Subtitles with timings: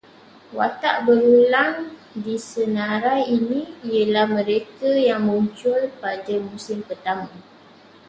[0.57, 1.73] Watak berulang
[2.23, 3.59] di senarai ini
[3.93, 7.29] ialah mereka yang muncul pada musim pertama